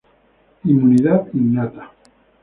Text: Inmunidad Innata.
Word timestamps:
Inmunidad 0.69 1.27
Innata. 1.31 1.91